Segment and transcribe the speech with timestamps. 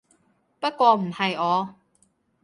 [0.59, 1.75] 不過唔係我